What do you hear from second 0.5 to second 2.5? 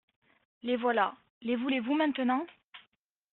Les voilà; les voulez-vous maintenant?